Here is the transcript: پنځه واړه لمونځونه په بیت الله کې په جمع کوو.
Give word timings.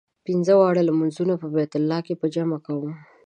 پنځه 0.25 0.53
واړه 0.57 0.81
لمونځونه 0.89 1.33
په 1.41 1.47
بیت 1.53 1.71
الله 1.77 1.99
کې 2.05 2.13
په 2.21 2.27
جمع 2.35 2.57
کوو. 2.65 2.91